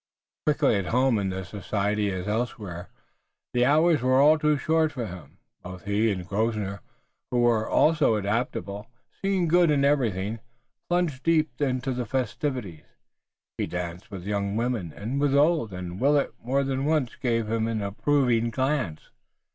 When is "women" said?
14.55-14.91